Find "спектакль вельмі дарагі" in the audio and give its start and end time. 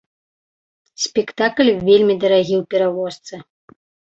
1.03-2.55